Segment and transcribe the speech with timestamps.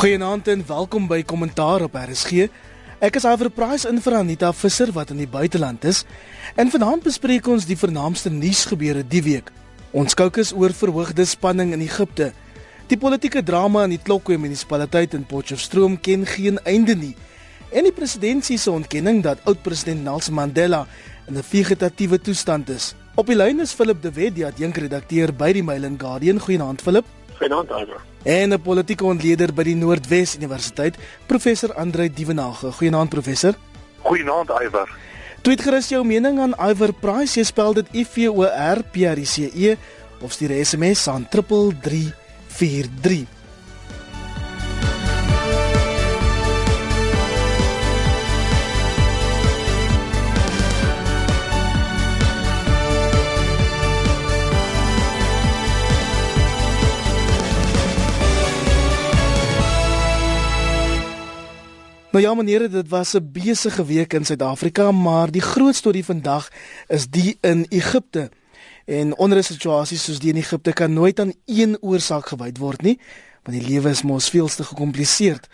[0.00, 2.46] Goeienaand en welkom by Kommentaar op RSG.
[3.04, 6.06] Ek is Iver Price in vir Anita Visser wat in die buiteland is.
[6.56, 9.50] En vanaand bespreek ons die vernaamste nuusgebeure die week.
[9.92, 12.30] Ons kookus oor verhoogde spanning in Egipte.
[12.88, 17.12] Die politieke drama in die Tlokwe munisipaliteit in Potchefstroom ken geen einde nie.
[17.68, 20.86] En die presidentsie se ontkenning dat oud-president Nelson Mandela
[21.28, 22.94] in 'n vegetatiewe toestand is.
[23.16, 26.40] Op die lyn is Philip de Wet, die adjunkredakteur by die Mail and Guardian.
[26.40, 27.19] Goeienaand Philip.
[27.40, 32.72] Goeienaand Iver en 'n politieke ontleder by die Noordwes Universiteit, professor Andre Dievenage.
[32.72, 33.54] Goeienaand professor.
[34.02, 34.88] Goeienaand Iwer.
[35.40, 37.38] Tweet gerus jou mening aan Iver Price.
[37.38, 39.76] Jy spel dit I V O R P R I C E
[40.20, 43.39] of stuur 'n SMS aan 3343.
[62.10, 66.48] Nou ja meneer, dit was 'n besige week in Suid-Afrika, maar die groot storie vandag
[66.88, 68.30] is die in Egipte.
[68.84, 72.82] En onder 'n situasie soos die in Egipte kan nooit aan een oorsaak gewyd word
[72.82, 72.98] nie,
[73.42, 75.46] want die lewe is mos veel te gekompliseerd.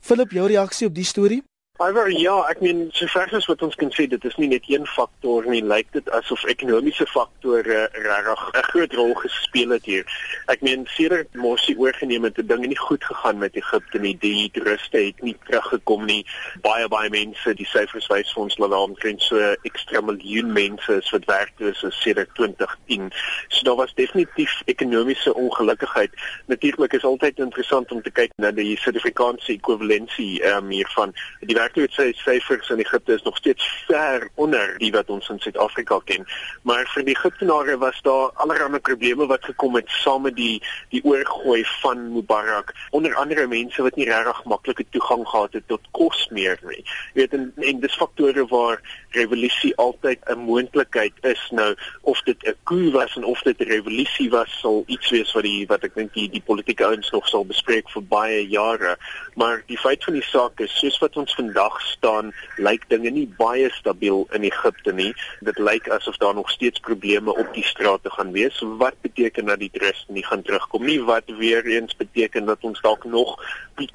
[0.00, 1.42] Philip, jou reaksie op die storie?
[1.80, 4.82] Maar ja, ek meen sover as wat ons kan sê, dit is nie net een
[4.84, 5.62] faktor nie.
[5.64, 10.04] Lyk dit asof ekonomiese faktore regtig 'n groot rol gespeel het hier.
[10.52, 14.12] Ek meen sedert Morsi oorgeneem het, het dinge nie goed gegaan met Egipte nie.
[14.20, 16.26] Die toeriste het nie teruggekom nie.
[16.60, 20.92] Baie baie mense, die syfers wys vir ons dat daar omtrent so ekstra miljoen mense
[20.92, 23.08] is wat werkloos is sedert 2010.
[23.48, 26.12] So daar was definitief ekonomiese ongelukkigheid.
[26.46, 31.14] Natuurlik is altyd interessant om te kyk na die Suid-Afrikaanse ekwivalensie ehm um, hiervan.
[31.40, 36.26] Die werkloosheidsyfers in Egipte is nog steeds ver onder die wat ons in Suid-Afrika ken.
[36.62, 41.02] Maar vir die Egiptenare was daar allerlei probleme wat gekom het saam met die die
[41.04, 42.74] oorgooi van Mubarak.
[42.90, 46.82] Onder andere mense wat nie regtig maklike toegang gehad het tot kos meer nie.
[47.14, 48.80] Jy weet en, en dis faktore waar
[49.10, 53.70] revolusie altyd 'n moontlikheid is nou of dit 'n coup was en of dit 'n
[53.70, 57.28] revolusie was sal iets wees wat die wat ek dink die die politieke ouens nog
[57.28, 58.98] sal bespreek vir baie jare.
[59.40, 63.24] Maar die feit van die saak is soos wat ons vandag staan, lyk dinge nie
[63.38, 65.14] baie stabiel in Egipte nie.
[65.48, 68.58] Dit lyk asof daar nog steeds probleme op die strate gaan wees.
[68.82, 70.98] Wat beteken dat die rus nie gaan terugkom nie?
[71.08, 73.32] Wat weer eens beteken dat ons dalk nog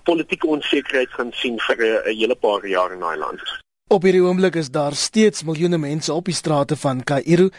[0.10, 3.42] politieke onsekerheid gaan sien vir 'n hele paar jaar in daai land.
[3.88, 7.50] Op hierdie oomblik is daar steeds miljoene mense op die strate van Kaïro.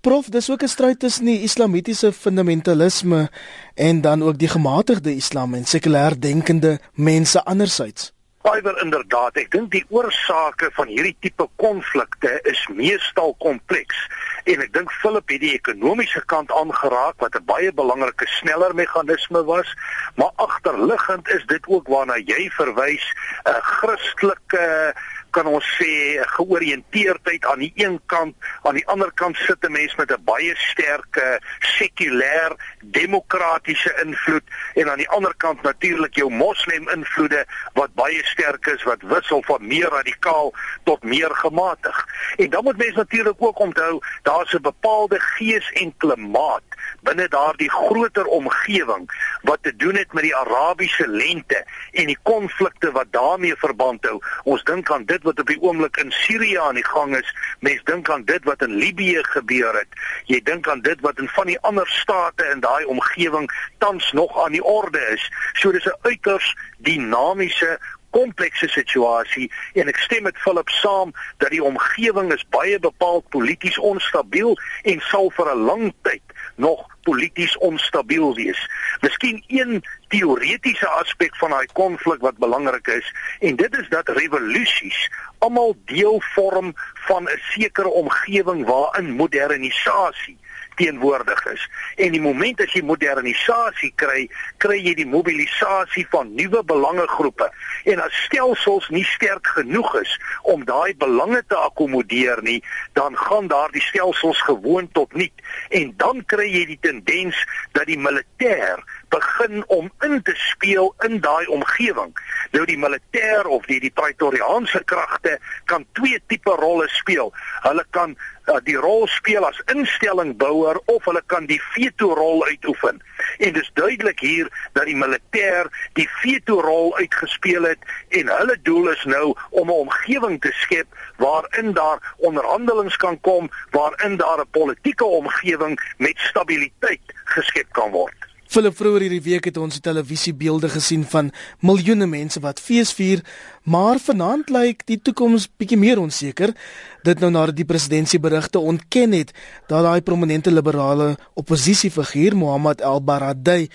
[0.00, 3.30] Prof, dis ook 'n stryd tussen die islamitiese fundamentalisme
[3.74, 8.12] en dan ook die gematigde islam en sekulêr denkende mense andersins.
[8.46, 13.96] Fiber inderdaad, ek dink die oorsake van hierdie tipe konflikte is meestal kompleks
[14.44, 19.42] en ek dink Philip het die ekonomiese kant aangeraak wat 'n baie belangrike sneller meganisme
[19.44, 19.74] was,
[20.14, 23.06] maar agterliggend is dit ook waarna jy verwys,
[23.44, 24.94] 'n Christelike
[25.36, 29.94] kan ons sê georiënteerdheid aan die een kant, aan die ander kant sit 'n mens
[30.00, 31.40] met 'n baie sterke
[31.76, 38.66] sekulêr demokratiese invloed en aan die ander kant natuurlik jou moslem invloede wat baie sterk
[38.66, 40.54] is wat wissel van meer radikaal
[40.84, 42.06] tot meer gematig.
[42.36, 46.75] En dan moet mens natuurlik ook onthou daar's 'n bepaalde gees en klimaat
[47.06, 49.06] binne daardie groter omgewing
[49.46, 51.62] wat te doen het met die Arabiese lente
[51.92, 54.18] en die konflikte wat daarmee verband hou.
[54.44, 57.34] Ons dink aan dit wat op die oomblik in Sirië aan die gang is.
[57.60, 60.00] Mens dink aan dit wat in Libië gebeur het.
[60.30, 64.34] Jy dink aan dit wat in van die ander state in daai omgewing tans nog
[64.44, 65.30] aan die orde is.
[65.54, 67.78] So dis 'n uiters dinamiese
[68.10, 71.12] komplekse situasie en ek stem met Philip saam
[71.42, 76.22] dat die omgewing is baie bepaald polities onstabiel en sal vir 'n lang tyd
[76.56, 78.60] nog polities onstabiel wees.
[79.00, 84.98] Miskien een teoretiese aspek van daai konflik wat belangrik is en dit is dat revolusies
[85.38, 86.74] almal deel vorm
[87.06, 90.38] van 'n sekere omgewing waarin modernisasie
[90.76, 91.64] teenwoordig is.
[91.96, 94.26] En die oomblik as jy modernisasie kry,
[94.62, 97.48] kry jy die mobilisasie van nuwe belangegroepe.
[97.92, 102.60] En as stelsels nie sterk genoeg is om daai belange te akkommodeer nie,
[102.98, 105.34] dan gaan daardie stelsels gewoon tot niet.
[105.68, 107.40] En dan kry jy die tendens
[107.72, 112.14] dat die militêr begin om in te speel in daai omgewing.
[112.50, 117.32] Nou die militêr of die die praetoriaanse kragte kan twee tipe rolle speel.
[117.62, 118.16] Hulle kan
[118.46, 123.00] uh, die rol speel as instellingbouer of hulle kan die veto rol uitoefen.
[123.38, 128.90] En dis duidelik hier dat die militêr die veto rol uitgespeel het en hulle doel
[128.94, 130.86] is nou om 'n omgewing te skep
[131.16, 138.25] waarin daar onderhandelings kan kom, waarin daar 'n politieke omgewing met stabiliteit geskep kan word.
[138.46, 141.32] Philip vroeër hierdie week het ons die televisiebeelde gesien van
[141.66, 143.24] miljoene mense wat feesvier,
[143.66, 146.54] maar vanaand lyk die toekoms bietjie meer onseker.
[147.02, 149.34] Dit nou nadat die presidentsieberigte ontken het
[149.66, 153.66] dat daai prominente liberale oppositiefiguur Mohammed al-Baradei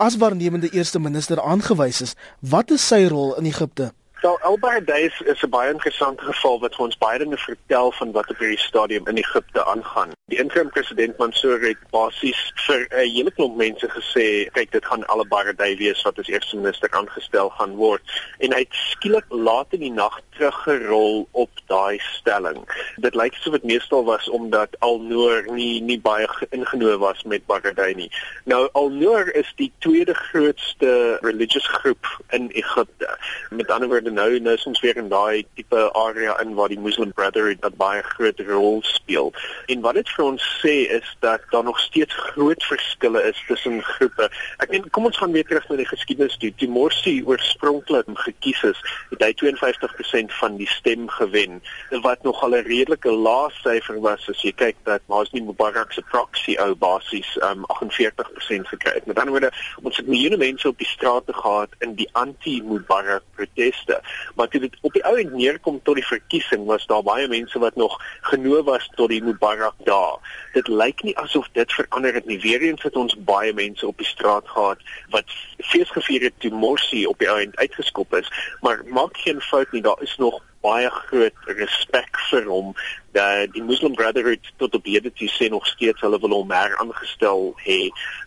[0.00, 2.14] as waarnemende eerste minister aangewys is.
[2.40, 3.90] Wat is sy rol in Egipte?
[4.22, 8.12] So Albert Days is 'n baie interessante geval wat vir ons baie dinge vertel van
[8.12, 10.10] wat op hierdie stadium in Egipte aangaan.
[10.24, 15.06] Die interim president Mansour het basies vir 'n hele klomp mense gesê, kyk dit gaan
[15.06, 18.02] Albert Days wees wat as eerste minister aangestel gaan word
[18.38, 22.60] en hy het skielik laat in die nag teruggerol op daai stelling.
[22.96, 27.94] Dit lyk asof dit meestal was omdat Al-Noor nie nie baie ingenooi was met Baghdadi
[27.94, 28.10] nie.
[28.44, 33.18] Nou Al-Noor is die tweede grootste religious groep in Egipte.
[33.50, 36.78] Met ander woorde nou nou is ons weer in daai tipe area in waar die
[36.78, 39.32] Muslim Brotherhood 'n baie groot rol speel.
[39.66, 43.82] En wat dit vir ons sê is dat daar nog steeds groot verskille is tussen
[43.82, 44.30] groepe.
[44.58, 46.52] Ek meen kom ons gaan weer terug na die geskiedenis toe.
[46.56, 48.80] Die Morsi oorspronklik gekies is,
[49.10, 51.62] het hy 52% van die stem gewen,
[52.02, 56.02] wat nog al 'n redelike lae syfer was as jy kyk dat Hosni Mubarak se
[56.02, 59.06] proxy ou basies um 48% gekry het.
[59.06, 59.52] Met ander woorde,
[59.82, 63.99] ons het miljoene mense op die strate gehad in die anti-Mubarak proteste
[64.34, 67.58] maar toe dit op die ou end neerkom tot die verkiesing was daar baie mense
[67.58, 70.18] wat nog genooi was tot die Mubarak daar.
[70.52, 72.40] Dit lyk nie asof dit verander het nie.
[72.40, 74.78] Weereens het ons baie mense op die straat gehad
[75.10, 78.30] wat fees gevier het toe Morsi op die ou end uitgeskop is,
[78.60, 82.74] maar maak geen fout nie, daar is nog baie groot respek vir hom
[83.12, 86.76] dat die Muslim Brotherhood tot op hede toe sê nog steeds hulle wil hom meer
[86.82, 87.80] aangestel hê.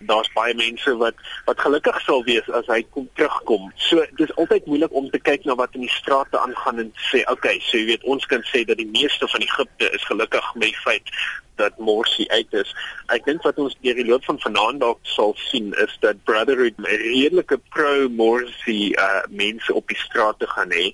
[0.09, 1.15] Daar's baie mense wat
[1.45, 3.71] wat gelukkig sal wees as hy kom terugkom.
[3.87, 7.23] So dis altyd moeilik om te kyk na wat in die strate aangaan en sê,
[7.31, 10.71] okay, so jy weet ons kan sê dat die meeste van Egipte is gelukkig met
[10.71, 11.15] die feit
[11.55, 12.69] dat Morsi uit is.
[13.13, 16.77] Ek dink wat ons deur die loop van vanaand dalk sal sien is dat Brotherhood
[16.77, 20.93] 'n redelike pro Morsi uh mense op die strate gaan hê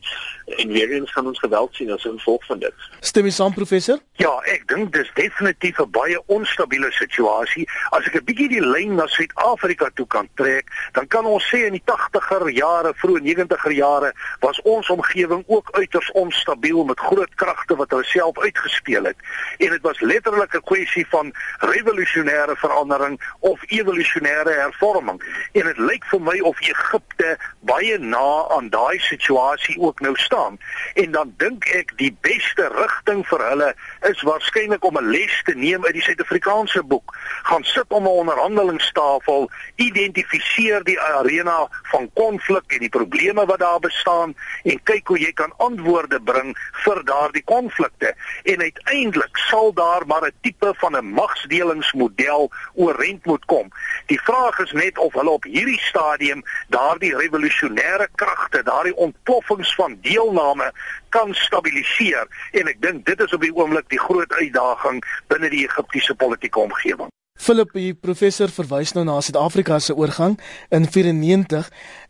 [0.59, 2.73] en weer eens gaan ons geweld sien as 'n gevolg van dit.
[2.99, 3.78] Stem jy saam professor?
[4.19, 7.67] Ja, ek dink dis definitief 'n baie onstabiele situasie.
[7.89, 11.65] As ek 'n bietjie die lyn na Suid-Afrika toe kan trek, dan kan ons sê
[11.65, 17.35] in die 80er jare, vroeë 90er jare was ons omgewing ook uiters onstabiel met groot
[17.35, 19.17] kragte wat hulle self uitgespeel het.
[19.57, 25.23] En dit was letterlik 'n kwessie van revolusionêre verandering of evolusionêre hervorming.
[25.51, 30.57] En dit lyk vir my of Egipte baie na aan daai situasie ook nou staan.
[30.93, 33.68] En dan dink ek die beste rigting vir hulle
[34.01, 37.17] is waarskynlik om 'n les te neem uit die Suid-Afrikaanse boek.
[37.43, 43.79] Gaan sit om 'n onderhandelingstafel, identifiseer die arena van konflik en die probleme wat daar
[43.79, 48.15] bestaan en kyk hoe jy kan antwoorde bring vir daardie konflikte.
[48.43, 53.71] En uiteindelik sal daar maar 'n tipe van 'n magsdelingsmodel oorent moet kom.
[54.05, 59.97] Die vraag is net of hulle op hierdie stadium daardie revolusionêre kragte, daardie ontploffings van
[60.01, 60.73] deelname
[61.09, 65.65] kan stabiliseer en ek dink dit is op die oomblik die groot uitdaging binne die
[65.67, 67.09] Egiptiese politieke omgewing.
[67.39, 70.35] Philip, die professor verwys nou na Suid-Afrika se oorgang
[70.75, 71.69] in 94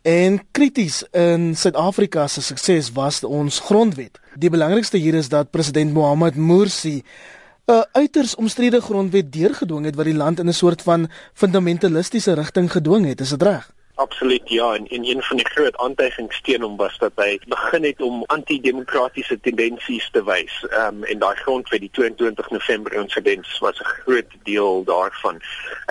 [0.09, 4.17] en krities in Suid-Afrika se sukses was ons grondwet.
[4.41, 7.03] Die belangrikste hier is dat president Mohamed Morsi
[7.69, 12.71] 'n uiters omstrede grondwet deurgedwing het wat die land in 'n soort van fundamentalistiese rigting
[12.71, 13.69] gedwing het, is dit reg?
[13.99, 17.83] Absoluut ja en, en een van die groot aantuigings teen hom was dat hy begin
[17.83, 20.53] het om antidemokratiese tendensies te wys.
[20.69, 25.41] Ehm um, en daai grondwet die 22 November insident was 'n groot deel daarvan.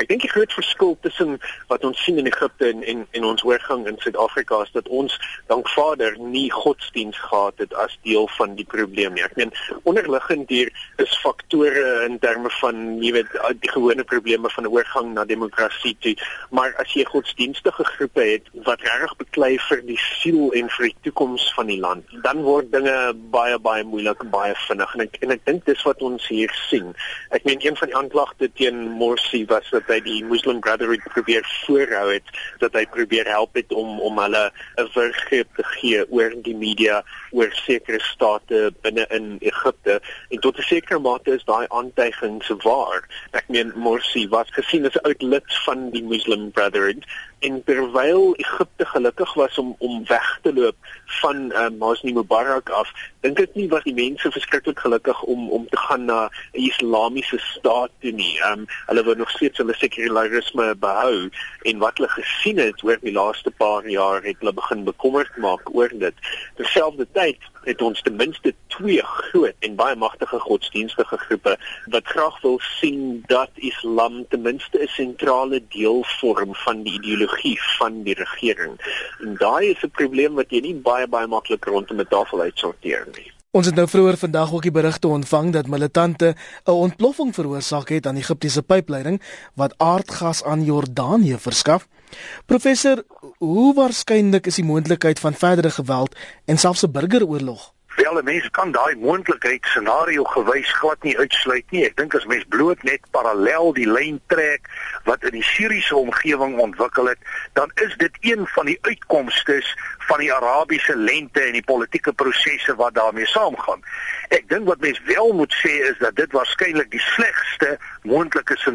[0.00, 1.36] Ek dink die groot verskil tussen
[1.66, 5.20] wat ons sien in Egipte en en, en ons oorgang in Suid-Afrika is dat ons
[5.46, 9.24] dank Vader nie godsdiens gehad het as deel van die probleem nie.
[9.24, 14.64] Ek meen onderliggend hier is faktore in terme van jy weet die gewone probleme van
[14.64, 16.16] 'n oorgang na demokrasie toe,
[16.50, 20.96] maar as jy godsdienstige groepe het wat reg beklei vir die siel en vir die
[21.08, 22.94] toekoms van die land, dan word dinge
[23.34, 26.92] baie baie moeilik baie vinnig en ek en ek dink dis wat ons hier sien.
[27.34, 31.46] Ek meen een van die aanklagte teen Morsi was dat hy die Muslim Brotherhood probeer
[31.66, 34.44] voorhou het, dat hy probeer help het om om hulle
[34.78, 37.02] 'n vergreep te gee oor die media
[37.32, 40.00] oor sekere state binne in Egipte
[40.30, 43.02] en tot 'n sekere mate is daai aantuigings waar.
[43.32, 47.04] Ek meen Morsi was gesien as 'n uitlid van die Muslim Brotherhood
[47.38, 50.76] en terwyl Egipte gelukkig was om om weg te loop
[51.21, 55.66] van uh, Hosni Mubarak af, dink ek nie was die mense verskriklik gelukkig om om
[55.68, 58.38] te gaan na 'n Islamiese staat toe nie.
[58.50, 61.30] Um hulle wou nog steeds hulle sekularisme behou
[61.62, 65.75] en wat hulle gesien het oor die laaste paar jaar het hulle begin bekommerd maak
[65.75, 66.14] oor dit.
[66.56, 71.56] Terselfdertyd het ons ten minste twee groot en baie magtige godsdienstige groepe
[71.94, 77.58] wat graag wil sien dat Islam ten minste 'n sentrale deel vorm van die ideologie
[77.78, 78.78] van die regering.
[79.20, 83.06] En daai is 'n probleem wat jy nie baie baie maklik rondom 'n tafel uitsorteer
[83.14, 83.17] nie.
[83.56, 88.06] Ons het nou vroeër vandag ook die berigte ontvang dat militante 'n ontploffing veroorsaak het
[88.06, 89.22] aan die Egiptiese pypleiding
[89.54, 91.88] wat aardgas aan Jordanië verskaf.
[92.46, 93.04] Professor,
[93.38, 97.72] hoe waarskynlik is die moontlikheid van verdere geweld en selfs 'n burgeroorlog?
[97.98, 101.80] Wel, mense kan daai moontlikheid scenario gewys glad nie uitsluit nie.
[101.88, 104.68] Ek dink as mens bloot net parallel die lyn trek
[105.08, 107.18] wat in die Syriese omgewing ontwikkel het,
[107.58, 109.58] dan is dit een van die uitkomste
[110.06, 113.82] van die Arabiese lente en die politieke prosesse wat daarmee saamgaan.
[114.30, 117.67] Ek dink wat mens wel moet sê is dat dit waarskynlik die slegste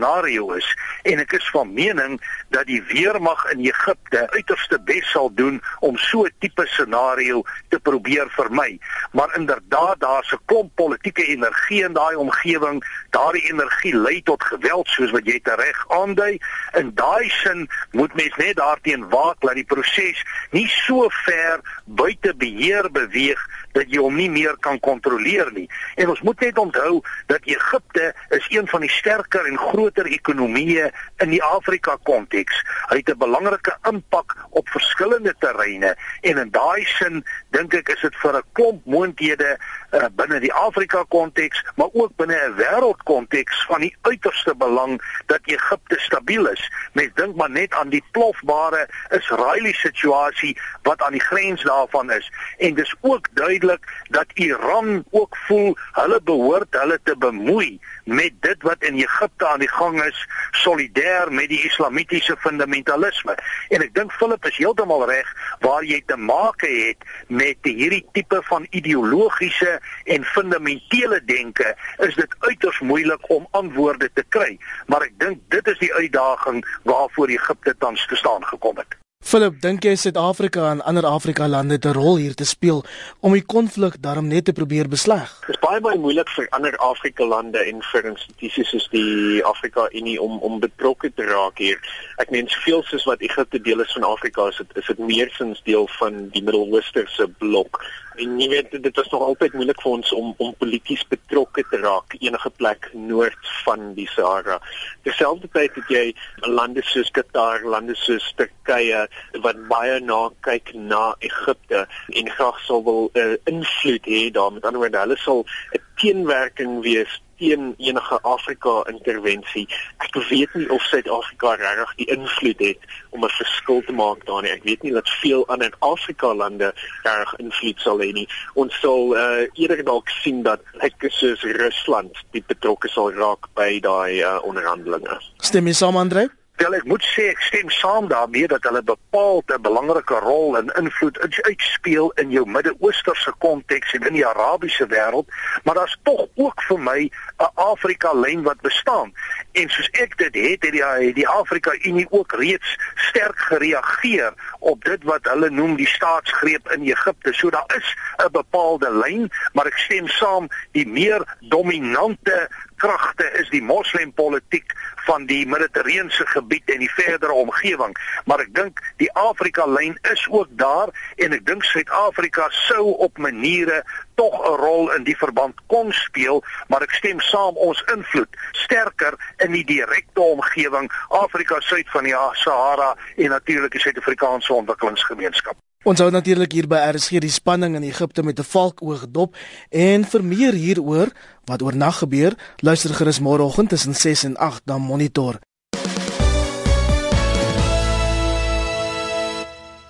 [0.03, 0.67] scenario is
[1.03, 2.17] en ek is van mening
[2.51, 7.79] dat die weermag in Egipte uiterste bes sal doen om so 'n tipe scenario te
[7.79, 8.79] probeer vermy.
[9.11, 12.83] Maar inderdaad daar's 'n klomp politieke energie in daai omgewing.
[13.13, 16.39] Daardie energie lei tot geweld soos wat jy tereg aandui.
[16.79, 22.33] In daai sin moet mens net daarteen waak dat die proses nie so ver buite
[22.37, 23.41] beheer beweeg
[23.73, 25.67] dat jy hom nie meer kan kontroleer nie.
[25.95, 30.89] En ons moet net onthou dat Egipte is een van die sterker en groter ekonomieë
[31.25, 32.61] in die Afrika konteks.
[32.89, 38.01] Hy het 'n belangrike impak op verskillende terreine en in daai sin dink ek is
[38.01, 39.57] dit vir 'n klomp moonthede
[39.93, 45.39] uh, binne die Afrika konteks, maar ook binne 'n wêreldkonteks van die uiterste belang dat
[45.45, 46.71] Egipte stabiel is.
[46.93, 52.31] Mens dink maar net aan die plofbare Israeliese situasie wat aan die grens daarvan is
[52.57, 58.61] en dis ook duidelik dat Iran ook voel hulle behoort hulle te bemoei met dit
[58.61, 63.35] wat in Egipte aan die gang is, solidêr met die islamitiese fundamentalisme.
[63.69, 65.29] En ek dink Philip is heeltemal reg
[65.63, 72.35] waar jy te make het met hierdie tipe van ideologiese en fundamentele denke, is dit
[72.39, 74.57] uiters moeilik om antwoorde te kry.
[74.87, 79.01] Maar ek dink dit is die uitdaging waarvoor Egipte tans te staan gekom het.
[79.23, 82.83] Philip, dink jy Suid-Afrika en ander Afrika lande het 'n rol hier te speel
[83.19, 85.31] om die konflik daarom net te probeer besleg?
[85.47, 89.87] Dit is baie baie moeilik vir ander Afrika lande en vir institusies soos die Afrika
[89.91, 91.79] Unie om om betrokke te raak hier.
[92.17, 95.63] Ek meen veel soos wat Egipte deel is van Afrika, is dit is dit meersins
[95.63, 97.83] deel van die Midde-Oosterse blok.
[98.15, 101.79] En jy weet dit is nog altyd moeilik vir ons om om polities betrokke te
[101.81, 104.59] raak enige plek noord van die Sahara.
[105.07, 106.03] Terselfdertyd het jy
[106.45, 109.05] lande soos Qatar, lande soos Turkye
[109.45, 111.85] wat baie na kyk na Egipte
[112.21, 114.51] en graag sou wil 'n uh, invloed hê daar.
[114.53, 119.67] Met ander woorde, hulle sal 'n teenwerking wees teen enige Afrika intervensie.
[120.03, 124.41] Ek weet nie of Suid-Afrika regtig die invloed het om 'n verskil te maak daar
[124.41, 124.51] nie.
[124.51, 126.73] Ek weet nie dat veel ander Afrika lande
[127.03, 128.27] regtig invloed sal hê nie.
[128.53, 133.79] Ons sal uh, eerder dalk sien dat ek soos Rusland die betrokke sal raak by
[133.79, 135.19] daai uh, onderhandelinge.
[135.41, 136.29] Stem jy saam, Andre?
[136.55, 140.69] Wel ek moet sê ek stem saam daarmee dat hulle bepaald 'n belangrike rol en
[140.81, 145.27] invloed uitspeel in jou Midde-Oosterse konteks en in die Arabiese wêreld,
[145.63, 146.99] maar daar's tog ook vir my
[147.39, 149.13] 'n Afrika lyn wat bestaan.
[149.51, 154.83] En soos ek dit het, het die die Afrika Unie ook reeds sterk gereageer op
[154.83, 157.33] dit wat hulle noem die staatsgreep in Egipte.
[157.33, 163.49] So daar is 'n bepaalde lyn, maar ek stem saam die meer dominante kragte is
[163.49, 164.73] die moslimpolitiek
[165.05, 167.95] van die Middellandse gebied en die verdere omgewing.
[168.25, 173.17] Maar ek dink die Afrika lyn is ook daar en ek dink Suid-Afrika sou op
[173.17, 173.83] maniere
[174.15, 179.13] tog 'n rol in die verband kon speel, maar ek stem saam ons invloed sterker
[179.37, 185.57] in die direkte omgewing Afrika suid van die Sahara en natuurlik die Suid-Afrikaanse ontwikkelingsgemeenskap.
[185.83, 189.35] Ons hou natuurlik hier by RSG die spanning in Egipte met 'n valkoog dop
[189.69, 191.11] en vir meer hieroor
[191.45, 195.39] wat oornag gebeur, luister gerus môreoggend tussen 6 en 8 na Monitor.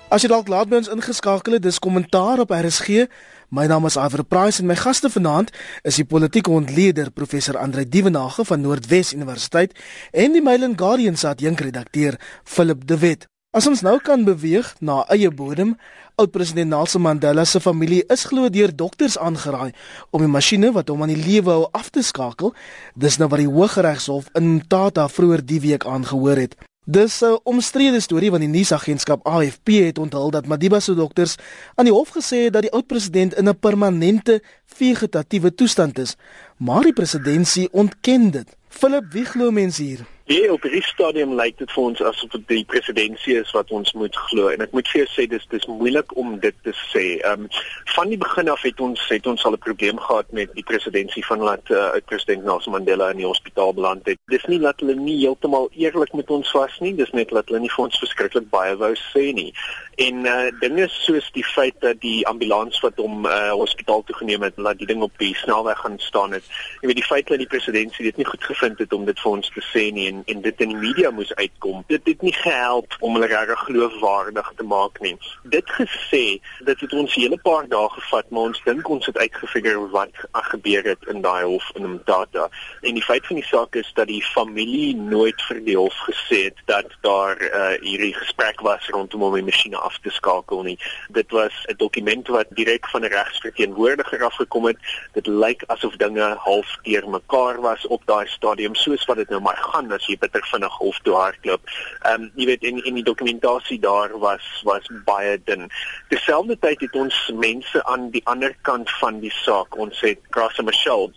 [0.09, 3.05] As jy dalk laat by ons ingeskakel het, dis kommentaar op RSG.
[3.49, 5.51] My naam is Iver Price en my gaste vanaand
[5.83, 9.79] is die politieke ontleder professor Andre Dievenage van Noordwes Universiteit
[10.11, 13.32] en die Mail and Guardian se adjunkredakteur Philip De Wet.
[13.53, 15.75] As ons nou kan beweeg na eie bodem,
[16.17, 19.75] oud-president Nelson Mandela se familie is glo deur dokters aangeraai
[20.09, 22.55] om die masjiene wat hom aan die lewe hou af te skakel.
[22.97, 26.55] Dis nou wat die Hooggeregshof in Tata vroeër die week aangehoor het.
[26.85, 31.37] Dis 'n omstrede storie want die nuusagentskap AFP het onthul dat Madiba se dokters
[31.75, 36.15] aan die hof gesê het dat die oud-president in 'n permanente vegetatiewe toestand is,
[36.57, 38.57] maar die presidentskap ontken dit.
[38.69, 40.12] Philip, wie glo mense hier?
[40.25, 43.91] Nee, op hierdie stadium lyk dit vir ons asof dit die presidentsie is wat ons
[43.99, 47.03] moet glo en ek moet vir jou sê dis dis moeilik om dit te sê.
[47.19, 47.49] Ehm um,
[47.93, 51.25] van die begin af het ons het ons al 'n probleem gehad met die presidentsie
[51.25, 54.17] van laat uh, president Nelson Mandela in die hospitaal beland het.
[54.31, 57.59] Dis nie dat hulle nie heeltemal eerlik met ons was nie, dis net dat hulle
[57.59, 59.51] nie vir ons verskriklik baie wou sê nie.
[59.95, 64.41] En uh dinge soos die feit dat die ambulans wat hom uh hospitaal toe geneem
[64.41, 66.43] het, laat die ding op die snelweg gaan staan het.
[66.81, 69.31] Jy weet die feit dat die presidentsie dit nie goed gevind het om dit vir
[69.31, 71.83] ons te sê nie en en dit in die media moes uitkom.
[71.87, 75.15] Dit het nie gehelp om hulle regtig geloofwaardig te maak nie.
[75.43, 76.23] Dit gesê,
[76.65, 80.83] dit het ons hele paar dae gevat, maar ons dink ons het uitgefigure wat gebeur
[80.83, 82.49] het in daai hof in Mtata.
[82.81, 86.43] En die feit van die saak is dat die familie nooit vir die hof gesê
[86.49, 90.77] het dat daar uh, hierdie gesprek was rondom om die masjiene af te skakel nie.
[91.11, 94.77] Dit was 'n dokument wat direk van 'n regsverteenwoordiger afgekom het.
[95.13, 99.41] Dit lyk asof dinge half teer mekaar was op daai stadium soos wat dit nou
[99.41, 101.61] maar gaan as jy bitter vinnig hof toe hardloop.
[102.01, 105.69] Ehm um, jy weet in in die dokumentasie daar was was baie dun.
[106.09, 111.11] Terselfdertyd het ons mense aan die ander kant van die saak, ons het Grasse Michelle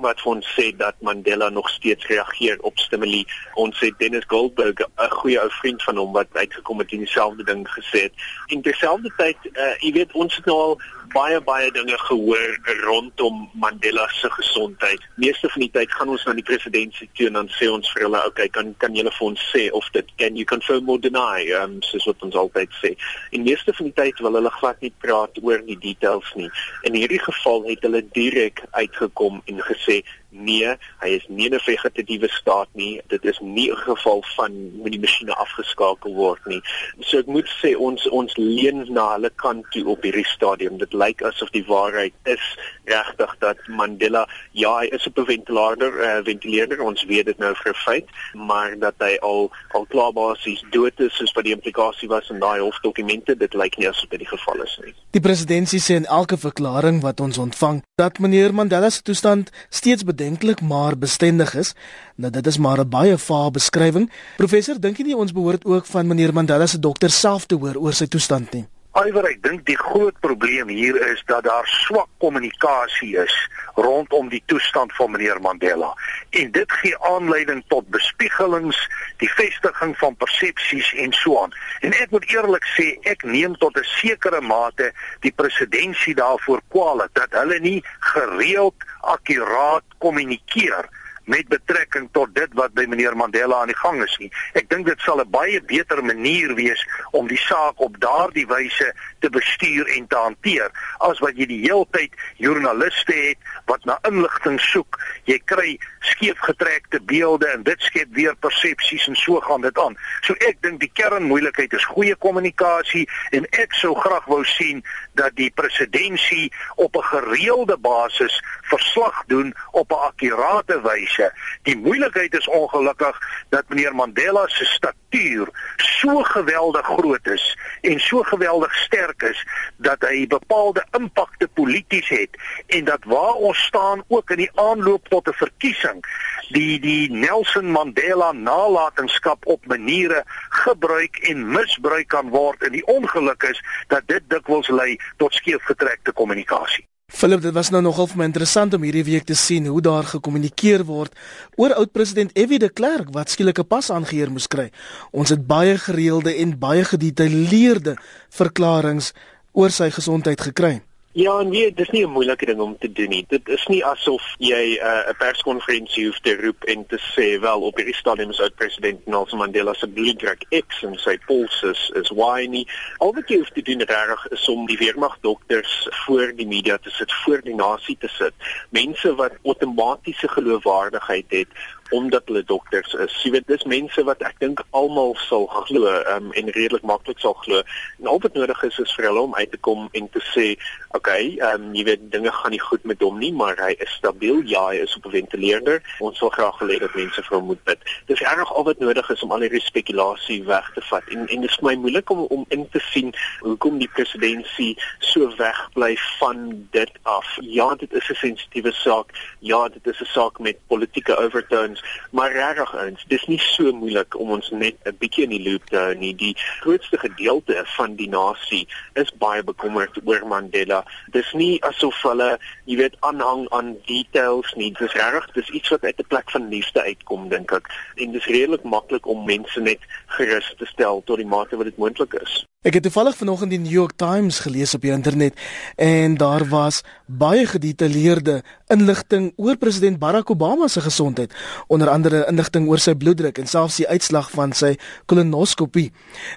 [0.00, 3.24] wat ons sê dat Mandela nog steeds reageer op stimuli.
[3.54, 7.44] Ons sê Dennis Goldberg, 'n goeie ou vriend van hom wat uitgekom het en dieselfde
[7.44, 8.12] ding gesê het.
[8.46, 10.80] In terselfdertyd, uh, jy weet ons het nou al
[11.12, 15.02] baie baie dinge gehoor rondom Mandela se gesondheid.
[15.16, 18.02] Meeste van die tyd gaan ons na die presidentsie toe en dan sê ons vir
[18.06, 20.98] hulle, "Oké, okay, kan kan julle vir ons sê of dit can you confirm or
[20.98, 22.96] deny?" Um, soos wat ons altyd sê.
[23.32, 26.50] En meeste van die tyd wil hulle glad nie praat oor die details nie.
[26.82, 32.28] In hierdie geval het hulle direk uitgekom en gesê nee, hy is nie 'n vegetatiewe
[32.28, 33.00] staat nie.
[33.08, 36.62] Dit is nie 'n geval van moet die masjiene afgeskakel word nie.
[37.00, 40.78] So ek moet sê ons ons leun na hulle kant toe op hierdie stadium.
[40.78, 45.92] Dit lyk asof die waarheid is regtig dat Mandela ja, hy is op 'n ventilator,
[46.00, 50.12] uh, ventileerder, ons weet dit nou vir 'n feit, maar dat hy al al klaar
[50.12, 54.08] basies dood is soos wat die implikasie was in daai hofdokumente, dit lyk nie asof
[54.08, 54.94] dit die geval is nie.
[55.10, 60.04] Die presidentsie sê in elke verklaring wat ons ontvang dat meneer Mandela se toestand steeds
[60.20, 61.74] bedenklik maar bestendig is.
[62.14, 64.10] Nou dit is maar 'n baie vae beskrywing.
[64.36, 67.76] Professor, dink jy nie ons behoort ook van meneer Mandela se dokter self te hoor
[67.76, 68.66] oor sy toestand nie?
[68.90, 73.34] Iwer, ek dink die groot probleem hier is dat daar swak kommunikasie is
[73.74, 75.94] rondom die toestand van meneer Mandela.
[76.30, 78.76] En dit gee aanleiding tot bespiegelings,
[79.16, 81.54] die vestiging van persepsies en so aan.
[81.80, 87.10] En ek moet eerlik sê, ek neem tot 'n sekere mate die presidentsie daarvoor kwaad
[87.12, 90.88] dat hulle nie gereeld akkuraat kommunikeer
[91.30, 94.30] met betrekking tot dit wat by meneer Mandela aan die gang is nie.
[94.58, 96.82] Ek dink dit sal 'n baie beter manier wees
[97.12, 98.88] om die saak op daardie wyse
[99.20, 103.98] te bestuur en te hanteer as wat jy die hele tyd joernaliste het wat na
[104.08, 104.98] inligting soek.
[105.24, 109.96] Jy kry skeefgetrekte beelde en dit skep weer persepsies en so gaan dit aan.
[110.22, 114.82] So ek dink die kernmoeilikheid is goeie kommunikasie en ek sou graag wou sien
[115.20, 121.32] dat die presidentsie op 'n gereelde basis verslag doen op 'n akkurate wyse.
[121.62, 123.16] Die moeilikheid is ongelukkig
[123.48, 130.00] dat meneer Mandela se statuur so geweldig groot is en so geweldig sterk is dat
[130.00, 132.30] hy bepaalde impakte polities het
[132.66, 136.04] en dat waar ons staan ook in die aanloop tot 'n verkiesing
[136.48, 140.24] die die Nelson Mandela nalatenskap op maniere
[140.64, 146.12] gebruik en misbruik kan word en die ongeluk is dat dit dikwels lei tot skeefgetrekte
[146.12, 146.86] kommunikasie.
[147.10, 150.06] Philip, dit was nou nogal vir my interessant om hierdie week te sien hoe daar
[150.06, 151.16] gekommunikeer word
[151.58, 152.60] oor oud-president F.W.
[152.62, 154.70] de Klerk wat skielik 'n pas aangeheer moes kry.
[155.10, 157.96] Ons het baie gereelde en baie gedetailleerde
[158.30, 159.10] verklaringe
[159.52, 160.80] oor sy gesondheid gekry.
[161.12, 163.24] Ja, nee, dit is nie 'n moeilike ding om te doen nie.
[163.28, 167.40] Dit is nie asof jy uh, 'n uh, perskonferensie hoef te roep en te sê
[167.40, 171.90] wel op hierdie stadium is oud-president Nelson Mandela se bloeddruk X en sy puls is,
[171.94, 172.66] is Y nie.
[172.98, 176.78] Al wat jy hoef te doen reg is om die weermag dokters voor die media
[176.78, 178.34] te sit, voor die nasie te sit.
[178.68, 181.48] Mense wat outomatiese geloofwaardigheid het
[181.90, 183.14] omdat hulle dokters is.
[183.22, 187.34] Jy weet dis mense wat ek dink almal sal glo um, en redelik maklik sal
[187.42, 187.62] glo.
[188.00, 190.46] En al wat nodig is is vir hulle om uit te kom en te sê,
[190.90, 193.74] "Oké, okay, ehm um, jy weet dinge gaan nie goed met hom nie, maar hy
[193.78, 194.42] is stabiel.
[194.44, 195.82] Ja, hy is op 'n ventileerder.
[195.98, 198.78] Ons wil graag wil hê dat mense vir hom moet bid." Dis reg al wat
[198.78, 201.02] nodig is om al hierdie spekulasie weg te vat.
[201.08, 205.32] En en dit is my moeilik om om in te sien hoekom die presidentsie so
[205.36, 207.38] wegbly van dit af.
[207.40, 209.06] Ja, dit is 'n sensitiewe saak.
[209.38, 212.10] Ja, dit is 'n saak met politieke overtones ons.
[212.10, 215.64] Maar regtig eens, dis nie so moeilik om ons net 'n bietjie in die loop
[215.66, 216.14] te hou nie.
[216.14, 220.84] Die grootste gedeelte van die nasie is baie bekommerd oor Mandela.
[221.10, 224.72] Dis nie asof hulle, jy weet, aanhang aan details nie.
[224.72, 227.68] Dis regtig, dis iets wat uit 'n plek van liefde uitkom, dink ek.
[227.96, 231.76] En dis redelik maklik om mense net gerus te stel tot die mate wat dit
[231.76, 232.46] moontlik is.
[232.60, 235.38] Ek het toevallig vanoggend die New York Times gelees op die internet
[235.80, 241.32] en daar was baie gedetailleerde inligting oor president Barack Obama se gesondheid,
[241.72, 244.74] onder andere inligting oor sy bloeddruk en selfs die uitslag van sy
[245.08, 245.86] kolonoskopie.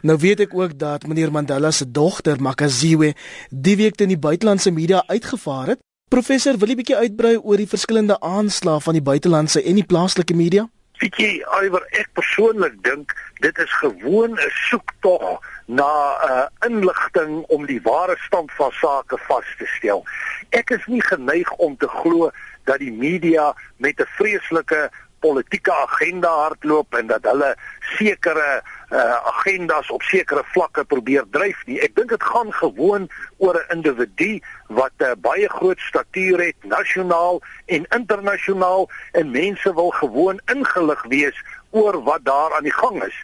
[0.08, 3.12] Nou weet ek ook dat meneer Mandela se dogter Makaziwe
[3.52, 5.84] die week in die buitelandse media uitgevaar het.
[6.08, 10.40] Professor, wil jy bietjie uitbrei oor die verskillende aanslae van die buitelandse en die plaaslike
[10.40, 10.70] media?
[11.04, 13.12] Weet jy, Iwer, ek persoonlik dink
[13.44, 19.18] dit is gewoon 'n soektog na 'n uh, inligting om die ware stand van sake
[19.28, 20.04] vas te stel.
[20.50, 22.32] Ek is nie geneig om te glo
[22.64, 27.56] dat die media met 'n vreeslike politieke agenda hardloop en dat hulle
[27.96, 31.80] sekere uh, agendas op sekere vlakke probeer dryf nie.
[31.86, 36.60] Ek dink dit gaan gewoon oor 'n individu wat 'n uh, baie groot statuur het
[36.76, 41.38] nasionaal en internasionaal en mense wil gewoon ingelig wees
[41.74, 43.18] oor wat daar aan die gang is.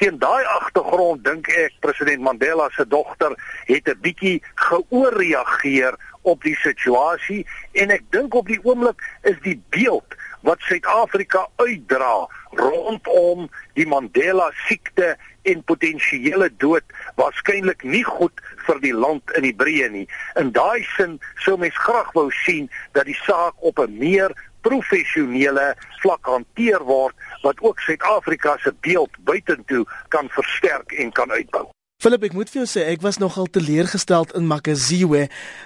[0.00, 3.34] Teen daai agtergrond dink ek president Mandela se dogter
[3.66, 9.60] het 'n bietjie geoorreageer op die situasie en ek dink op die oomblik is die
[9.70, 10.14] beeld
[10.46, 16.84] wat Suid-Afrika uitdra rondom die Mandela siekte en potensiële dood
[17.18, 20.06] waarskynlik nie goed vir die land in die breë nie.
[20.40, 24.34] In daai sin sou mens graag wou sien dat die saak op 'n meer
[24.66, 27.14] professionele vlak hanteer word
[27.46, 31.66] wat ook Suid-Afrika se beeld buitentoe kan versterk en kan uitbou.
[32.02, 35.22] Philip, ek moet vir jou sê ek was nogal teleurgesteld in Makaziwe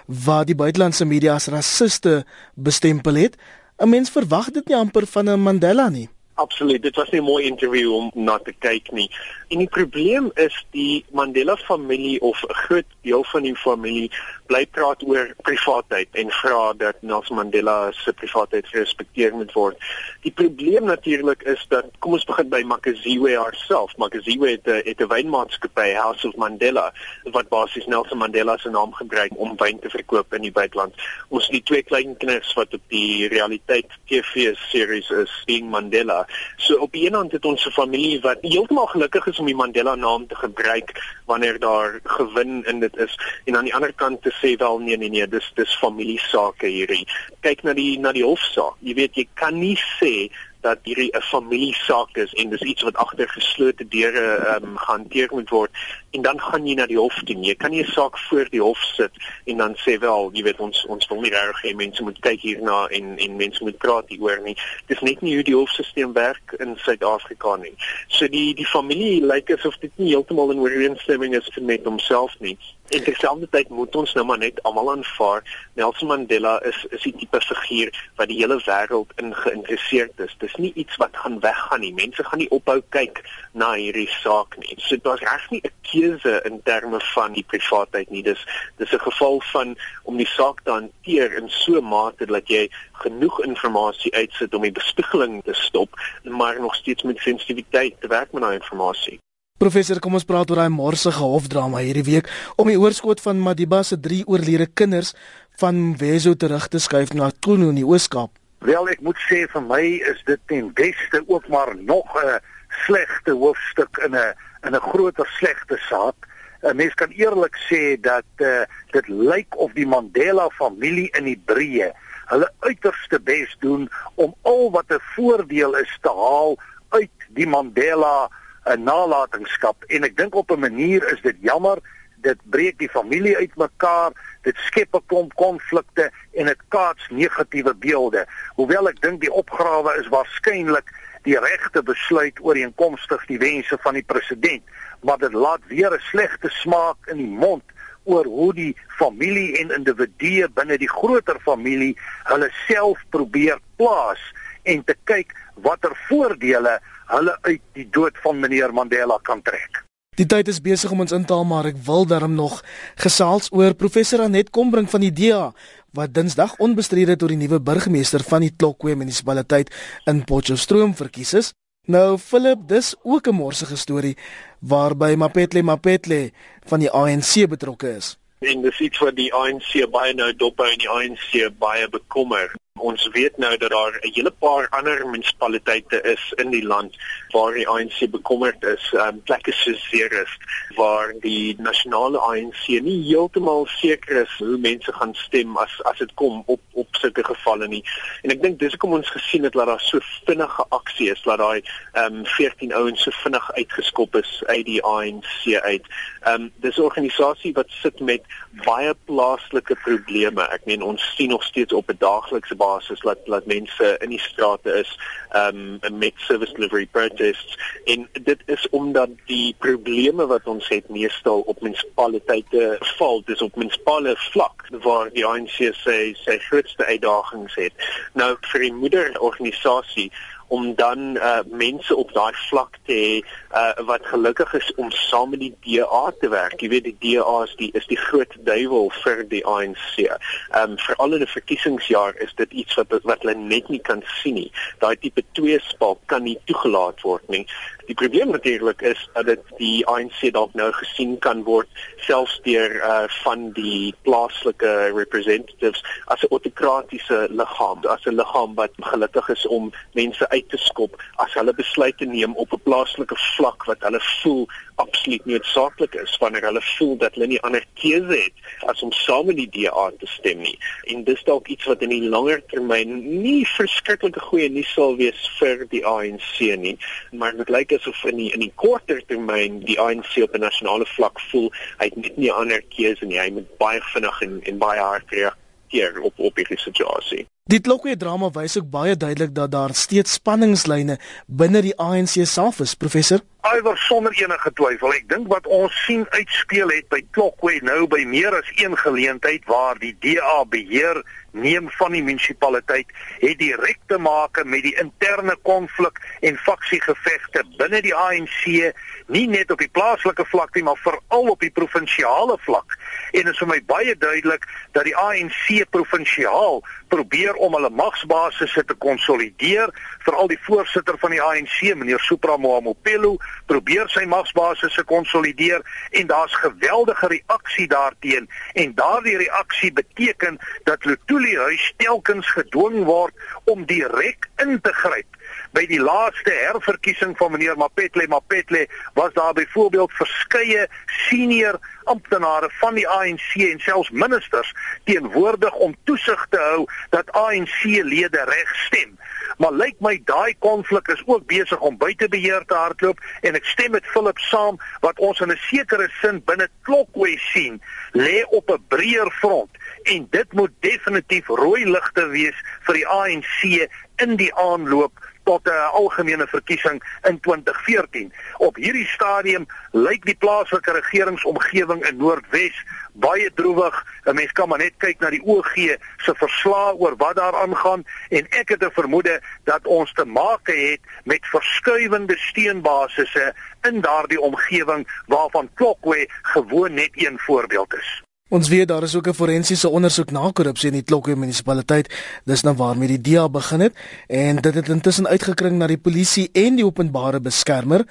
[0.06, 2.20] waar die buitelandse media as rasiste
[2.54, 3.34] bestempel het.
[3.80, 6.08] 'n Mens verwag dit nie amper van 'n Mandela nie.
[6.34, 9.10] Absoluut, dit was nie 'n mooi onderhoud om na te kyk nie.
[9.48, 14.10] En die probleem is die Mandela familie of 'n groot deel van die familie
[14.50, 19.78] bly praat oor privaatheid en vra dat Nelson Mandela se privaatheid gerespekteer moet word.
[20.24, 23.94] Die probleem natuurlik is dat kom ons begin by Makaziwe haarself.
[23.96, 26.92] Makaziwe het 'n het 'n wynmaatskappy House of Mandela
[27.24, 30.94] wat basies Nelson Mandela se naam gebruik om wyn te verkoop in die buiteland.
[31.28, 36.26] Ons het die twee klein kinders wat op die realiteit TV series is, King Mandela.
[36.56, 39.94] So op een hand het ons 'n familie wat heeltemal gelukkig is om die Mandela
[39.94, 43.16] naam te gebruik wanneer daar gewin in dit is.
[43.44, 47.06] En aan die ander kant te sê wel nee nee nee dis dis familiesake hierdie.
[47.40, 48.78] Kyk na die na die hofsaak.
[48.80, 52.96] Jy weet jy kan nie sê dat hierdie 'n familiesaak is en dis iets wat
[52.96, 55.70] agter geslote deure ehm um, gehanteer moet word
[56.10, 57.36] en dan gaan jy na die hof toe.
[57.38, 59.12] Jy kan nie 'n saak voor die hof sit
[59.44, 62.40] en dan sê wel, jy weet ons ons wil nie reg hê mense moet kyk
[62.40, 64.56] hierna en en mense moet praat hieroor nie.
[64.86, 67.74] Dis net nie hoe die hofstelsel werk in Suid-Afrika nie.
[68.08, 72.34] So die die familie lyk like asof dit nie heeltemal in ooreenstemming is met homself
[72.38, 72.58] nie.
[72.90, 75.44] En terselfdertyd moet ons nou maar net almal aanvaar
[75.74, 80.34] Nelson Mandela is is die tipe figuur wat die hele wêreld in geïnteresseerd is.
[80.38, 81.94] Dis nie iets wat gaan weggaan nie.
[81.94, 84.74] Mense gaan nie ophou kyk na hierdie saak nie.
[84.78, 85.70] So was reg nie 'n
[86.00, 88.22] keuse in terme van die privaatheid nie.
[88.22, 88.42] Dis
[88.76, 92.68] dis 'n geval van om die saak te hanteer in so 'n mate dat jy
[92.92, 95.90] genoeg inligting uitsit om die bespiegeling te stop,
[96.24, 99.18] maar nog steeds met sensitiwiteit te werk met daai inligting.
[99.58, 103.82] Professor, kom ons praat oor daai morsige hofdrama hierdie week om die oorskot van Madiba
[103.82, 105.12] se drie oorlede kinders
[105.60, 108.30] van Weso terug te skuif na Tunu in die Oos-Kaap.
[108.64, 109.82] Wel, ek moet sê vir my
[110.12, 112.40] is dit ten beste ook maar nog 'n
[112.86, 116.28] slegte hoofstuk in 'n in 'n groter slegte saak.
[116.62, 121.42] 'n Mens kan eerlik sê dat uh, dit lyk of die Mandela familie in die
[121.44, 121.92] breë
[122.30, 128.30] hulle uiterste bes doen om al wat 'n voordeel is te haal uit die Mandela
[128.64, 129.84] 'n nalatenskap.
[129.84, 131.78] En ek dink op 'n manier is dit jammer.
[132.16, 138.26] Dit breek die familie uitmekaar dit skep 'n klomp konflikte en dit kaats negatiewe beelde.
[138.54, 140.88] Hoewel ek dink die opgrawe is waarskynlik
[141.28, 144.62] die regte besluit ooreenkomstig die wense van die president
[145.00, 147.64] maar dit laat weer 'n slegte smaak in die mond
[148.04, 154.20] oor hoe die familie en individue binne die groter familie hulle self probeer plaas
[154.62, 156.80] en te kyk watter voordele
[157.10, 159.84] hulle uit die dood van meneer Mandela kan trek.
[160.18, 162.58] Die tyd is besig om ons in te haal, maar ek wil daarom nog
[163.00, 165.52] gesels oor professor Anet Kombrink van die DA
[165.92, 169.72] wat Dinsdag onbestrede tot die nuwe burgemeester van die Tlokwe munisipaliteit
[170.10, 171.52] in Potchefstroom verkies is.
[171.90, 174.16] Nou Philip, dis ook 'n morsige storie
[174.58, 176.30] waarby Mapetle Mapetle
[176.66, 178.16] van die ANC betrokke is.
[178.38, 182.54] En dis iets wat die ANC baie nou dop hou en die ANC baie bekommer.
[182.80, 186.96] Ons weet nou dat daar 'n hele paar ander munisipaliteite is in die land
[187.30, 190.32] waar die ANC bekommerd is, um, plekke soos Ceres
[190.76, 196.14] waar die nasionale ANC nie heeltemal seker is hoe mense gaan stem as as dit
[196.14, 197.82] kom op op sulke gevalle nie.
[198.22, 201.38] En ek dink dis hoekom ons gesien het dat daar so vinnige aksie is, dat
[201.38, 201.62] daai
[201.92, 205.86] ehm um, 14 ouens so vinnig uitgeskop is uit die ANC uit.
[206.20, 210.42] Ehm um, dis 'n organisasie wat sit met baie plaaslike probleme.
[210.54, 214.20] Ek meen ons sien nog steeds op 'n daaglikse basis dat dat mense in die
[214.20, 214.98] strate is
[215.34, 221.40] um, met service delivery protests en dit is omdat die probleme wat ons het meestal
[221.40, 227.72] op munisipaliteite val, dis op munisipale vlak waar die ANC sê sy grootste uitdagings het.
[228.12, 230.10] Nou vir die moederorganisasie
[230.50, 233.16] om dan uh, mense op daai vlak te hê
[233.54, 236.58] uh, wat gelukkig is om saam met die DA te werk.
[236.60, 239.94] Jy weet die DA is die is die groot duiwel vir die ANC.
[240.02, 243.82] Ehm um, vir al in 'n verkiesingsjaar is dit iets wat wat hulle net nie
[243.90, 244.50] kan sien nie.
[244.82, 247.46] Daai tipe twee spalk kan nie toegelaat word nie.
[247.90, 251.66] Die probleem natuurlik is dat dit die ANC dalk nou gesien kan word
[252.06, 258.70] selfs deur uh van die plaaslike representatives as 'n autokratiese liggaam, as 'n liggaam wat
[258.92, 263.64] gelukkig is om mense uit te skop as hulle besluite neem op 'n plaaslike vlak
[263.64, 268.68] wat hulle voel absoluut noodsaaklik is wanneer hulle voel dat hulle nie ander keuse het
[268.72, 270.56] as om saam met die DA te stem nie.
[270.92, 275.26] En dis dalk iets wat in die langer termyn nie verskriklike goeie nuus sal wees
[275.38, 276.76] vir die ANC nie,
[277.12, 280.86] maar dit lyk asof in die in die korter termyn die ANC op 'n nasionale
[280.86, 283.20] vlak voel hy het net nie ander keuse nie.
[283.20, 287.26] Hy moet baie vinnig en en baie hard reageer op op hierdie situasie.
[287.50, 292.60] Dit lokwe drama wys ook baie duidelik dat daar steeds spanningslyne binne die ANC self
[292.62, 293.24] is, professor.
[293.56, 294.92] Iwer sonder enige twyfel.
[294.94, 299.48] Ek dink wat ons sien uitspeel het by Klokwe nou by meer as een geleentheid
[299.50, 301.00] waar die DA beheer
[301.32, 307.80] neem van die munisipaliteit het direk te maak met die interne konflik en faksiegevegte binne
[307.84, 308.74] die ANC,
[309.10, 312.76] nie net op die plaaslike vlak nie, maar veral op die provinsiale vlak.
[313.14, 316.60] En dit is vir my baie duidelik dat die ANC provinsiaal
[316.92, 319.72] probeer om hulle magsbasisse te konsolideer,
[320.04, 323.16] veral die voorsitter van die ANC, meneer Supra Mohomopelo,
[323.50, 325.64] probeer sy magsbasisse konsolideer
[325.96, 328.28] en daar's geweldige reaksie daarteen.
[328.60, 335.19] En daardie reaksie beteken dat Lutuli huis telkens gedwing word om direk in te gryp
[335.56, 340.68] by die laaste herverkiesing van meneer Mapetle Mapetle was daar byvoorbeeld verskeie
[341.08, 344.52] senior amptenare van die ANC en selfs ministers
[344.84, 348.98] teenwoordig om toesig te hou dat ANC-lede reg stem.
[349.40, 353.48] Maar lyk my daai konflik is ook besig om buite beheer te hardloop en ek
[353.48, 357.60] stem met Philip saam wat ons in 'n sekere sin binne Klokwe sien
[357.92, 359.50] lê op 'n breër front
[359.82, 362.36] en dit moet definitief rooi ligte wees
[362.66, 364.92] vir die ANC in die aanloop
[365.30, 368.12] tot 'n uh, algemene verkiesing in 2014.
[368.36, 372.56] Op hierdie stadium lyk die plaaslike regeringsomgewing in Noordwes
[372.92, 373.76] baie droewig.
[374.04, 375.54] 'n Mens kan maar net kyk na die OG
[375.96, 380.46] se verslae oor wat daar aangaan en ek het 'n vermoede dat ons te maak
[380.46, 388.09] het met verskuivende steunbasisse in daardie omgewing waarvan Klokwe gewoon net een voorbeeld is.
[388.30, 391.90] Ons weet daar is ook 'n forensiese ondersoek na korrupsie in die Klokwe munisipaliteit.
[392.24, 393.74] Dis nou waarmee die DEA begin het
[394.06, 397.86] en dit het intussen uitgekring na die polisie en die openbare beskermer.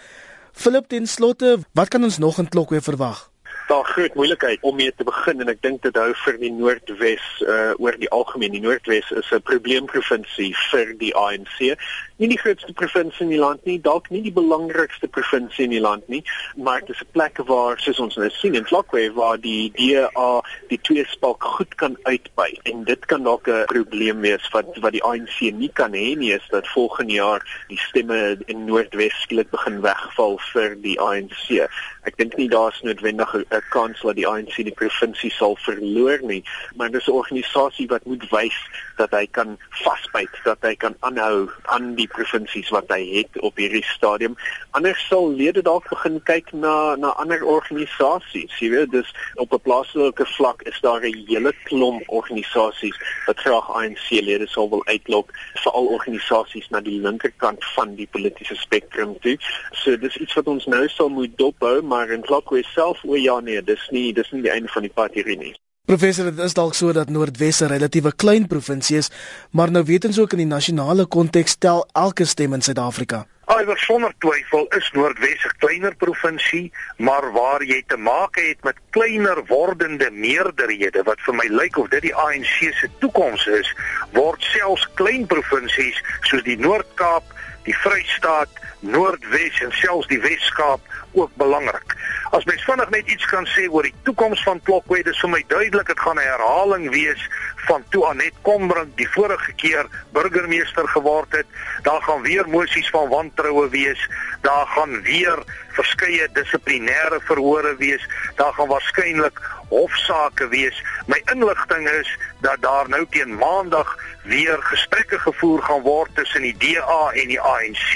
[0.53, 3.31] Philip ten slotte, wat kan ons nog in Klokwe verwag?
[3.69, 7.25] Daar groot moeilikheid om mee te begin en ek dink dit hou vir die Noordwes
[7.45, 11.77] uh oor die algemeen die Noordwes is 'n probleemprovinsie vir die ANC.
[12.17, 15.83] Nie die grootste provinsie in die land nie, dalk nie die belangrikste provinsie in die
[15.85, 16.23] land nie,
[16.57, 20.41] maar dit is 'n plek waar soos ons nou sien in Klokwe waar die DA
[20.69, 24.91] die twee spalk goed kan uitby en dit kan dalk 'n probleem wees wat wat
[24.91, 29.49] die ANC nie kan hê nie is dat volgende jaar die stemme in Noordwes skielik
[29.51, 31.69] begin wegval vir die ANC.
[32.03, 36.19] Ek dink nie daar's noodwendig 'n 'n kans dat die ANC die provinsie sal verloor
[36.23, 36.43] nie,
[36.75, 38.59] maar dis 'n organisasie wat moet wys
[38.99, 43.59] dat hy kan vasbyt, dat hy kan aanhou aan die provinsies wat hy het op
[43.61, 44.35] hierdie stadium.
[44.77, 48.57] Anders sal lede dalk begin kyk na na ander organisasies.
[48.59, 53.69] Jy weet, dis op 'n plaaslike vlak is daar 'n hele klomp organisasies wat graag
[53.79, 55.31] ANC-lede sou wil uitlok,
[55.63, 59.37] veral organisasies na die linkerkant van die politieke spektrum toe.
[59.71, 63.39] So dis iets wat ons nou sal moet dophou, maar in Klokwe self o ja
[63.39, 65.55] nee, dis nie dis nie die einde van die pad hierdie nie.
[65.89, 69.09] Professor, dit is dalk so dat Noordwes 'n relatiewe klein provinsie is,
[69.51, 73.25] maar nou weet ons ook in die nasionale konteks tel elke stem in Suid-Afrika.
[73.59, 78.75] Iwer sonder twyfel is Noordwes 'n kleiner provinsie, maar waar jy te maak het met
[78.89, 83.73] kleiner wordende meerderhede wat vir my lyk of dit die ANC se toekoms is,
[84.11, 87.23] word selfs klein provinsies soos die Noord-Kaap,
[87.69, 90.81] die Vrystaat, Noordwes en selfs die Wes-Kaap
[91.17, 91.93] ook belangrik.
[92.33, 95.41] As mens vinnig net iets kan sê oor die toekoms van Klokwe, dis vir my
[95.51, 97.21] duidelik dit gaan 'n herhaling wees
[97.67, 101.45] van toe Anet Kombrink die vorige keer burgemeester geword het.
[101.83, 104.09] Daar gaan weer mosies van wantroue wees.
[104.41, 105.37] Daar gaan weer
[105.79, 108.03] verskeie dissiplinêre verhore wees.
[108.35, 109.39] Daar gaan waarskynlik
[109.69, 110.83] hofsaake wees.
[111.07, 112.09] My inligting is
[112.41, 117.39] dat daar nou teen Maandag weer gesprekke gevoer gaan word tussen die DA en die
[117.39, 117.93] ANC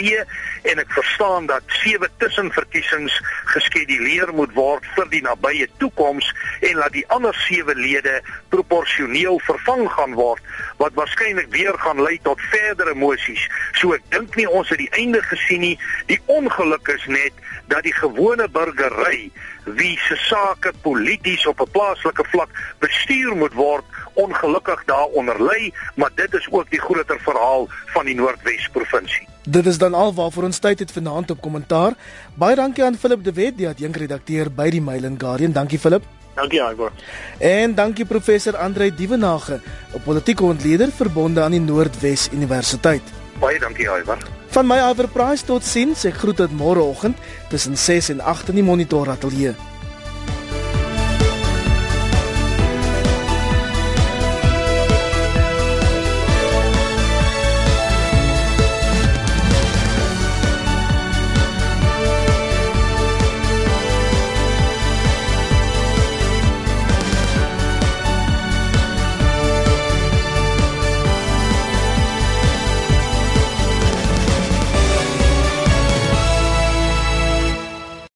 [0.70, 3.16] en ek verstaan dat sewe tussenverkiesings
[3.54, 6.30] geskeduleer moet word vir die nabye toekoms
[6.62, 8.20] en dat die ander sewe lede
[8.54, 13.44] proporsioneel vervang gaan word wat waarskynlik weer gaan lei tot verdere mosies.
[13.82, 15.76] So ek dink nie ons het die einde gesien nie.
[16.10, 17.44] Die ongeluk is net
[17.74, 19.32] dat die gewone burgery
[19.80, 23.84] wie se sake polities op 'n plaaslike vlak bestuur moet word
[24.14, 29.28] ongelukkig daaronder lê, maar dit is ook die groter verhaal van die Noordwes provinsie.
[29.44, 31.94] Dit is dan al waarvoor ons tyd het vanaand op kommentaar.
[32.36, 35.52] Baie dankie aan Philip de Wet, die adjunkredakteur by die Mail and Guardian.
[35.52, 36.04] Dankie Philip.
[36.36, 36.92] Dankie Ivor.
[37.38, 39.62] En dankie professor Andre Dievenage,
[39.94, 43.02] 'n politieke ontleder verbonde aan die Noordwes Universiteit.
[43.40, 44.43] Baie dankie Ivor.
[44.54, 46.04] Van my Ivor Price tot sins.
[46.06, 47.18] Ek groet tot môreoggend
[47.50, 49.56] tussen 6 en 8 in die Monitor Ateljee.